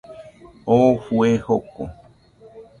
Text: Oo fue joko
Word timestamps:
Oo 0.65 0.97
fue 0.97 1.37
joko 1.37 1.87